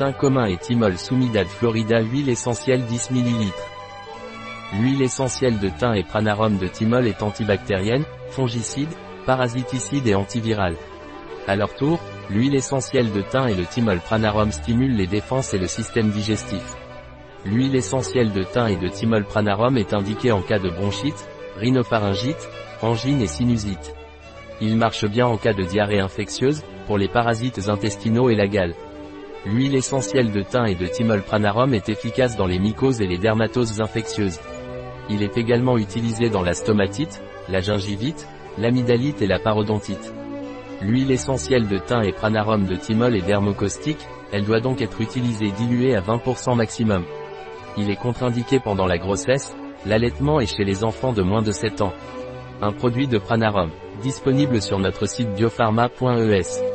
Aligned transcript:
thym 0.00 0.14
commun 0.14 0.46
et 0.46 0.56
thymol 0.56 0.94
florida 0.96 2.00
huile 2.00 2.30
essentielle 2.30 2.86
10 2.86 3.10
ml. 3.10 3.52
L'huile 4.72 5.02
essentielle 5.02 5.58
de 5.58 5.68
thym 5.68 5.92
et 5.92 6.04
pranarum 6.04 6.56
de 6.56 6.68
thymol 6.68 7.06
est 7.06 7.22
antibactérienne, 7.22 8.06
fongicide, 8.30 8.88
parasiticide 9.26 10.06
et 10.06 10.14
antivirale. 10.14 10.76
À 11.46 11.54
leur 11.54 11.74
tour, 11.74 12.00
l'huile 12.30 12.54
essentielle 12.54 13.12
de 13.12 13.20
thym 13.20 13.48
et 13.48 13.54
le 13.54 13.66
thymol 13.66 13.98
pranarum 13.98 14.50
stimulent 14.52 14.96
les 14.96 15.06
défenses 15.06 15.52
et 15.52 15.58
le 15.58 15.66
système 15.66 16.08
digestif. 16.08 16.76
L'huile 17.44 17.76
essentielle 17.76 18.32
de 18.32 18.42
thym 18.42 18.68
et 18.68 18.76
de 18.76 18.88
thymol 18.88 19.24
pranarum 19.24 19.76
est 19.76 19.92
indiquée 19.92 20.32
en 20.32 20.40
cas 20.40 20.58
de 20.58 20.70
bronchite, 20.70 21.28
rhinopharyngite, 21.58 22.48
angine 22.80 23.20
et 23.20 23.26
sinusite. 23.26 23.94
Il 24.62 24.78
marche 24.78 25.04
bien 25.04 25.26
en 25.26 25.36
cas 25.36 25.52
de 25.52 25.64
diarrhée 25.64 26.00
infectieuse, 26.00 26.62
pour 26.86 26.96
les 26.96 27.08
parasites 27.08 27.68
intestinaux 27.68 28.30
et 28.30 28.34
la 28.34 28.46
gale. 28.46 28.74
L'huile 29.46 29.74
essentielle 29.74 30.32
de 30.32 30.42
thym 30.42 30.66
et 30.66 30.74
de 30.74 30.86
thymol 30.86 31.22
pranarum 31.22 31.72
est 31.72 31.88
efficace 31.88 32.36
dans 32.36 32.46
les 32.46 32.58
mycoses 32.58 33.00
et 33.00 33.06
les 33.06 33.16
dermatoses 33.16 33.80
infectieuses. 33.80 34.38
Il 35.08 35.22
est 35.22 35.38
également 35.38 35.78
utilisé 35.78 36.28
dans 36.28 36.42
la 36.42 36.52
stomatite, 36.52 37.22
la 37.48 37.60
gingivite, 37.60 38.28
l'amygdalite 38.58 39.22
et 39.22 39.26
la 39.26 39.38
parodontite. 39.38 40.12
L'huile 40.82 41.10
essentielle 41.10 41.68
de 41.68 41.78
thym 41.78 42.02
et 42.02 42.12
pranarum 42.12 42.66
de 42.66 42.76
thymol 42.76 43.16
est 43.16 43.26
dermocaustique, 43.26 44.06
elle 44.30 44.44
doit 44.44 44.60
donc 44.60 44.82
être 44.82 45.00
utilisée 45.00 45.50
diluée 45.52 45.96
à 45.96 46.02
20% 46.02 46.54
maximum. 46.54 47.04
Il 47.78 47.90
est 47.90 47.96
contre-indiqué 47.96 48.60
pendant 48.60 48.86
la 48.86 48.98
grossesse, 48.98 49.56
l'allaitement 49.86 50.40
et 50.40 50.46
chez 50.46 50.64
les 50.64 50.84
enfants 50.84 51.12
de 51.12 51.22
moins 51.22 51.42
de 51.42 51.52
7 51.52 51.80
ans. 51.80 51.94
Un 52.60 52.72
produit 52.72 53.08
de 53.08 53.16
pranarum, 53.16 53.70
disponible 54.02 54.60
sur 54.60 54.78
notre 54.78 55.06
site 55.06 55.30
biopharma.es. 55.34 56.69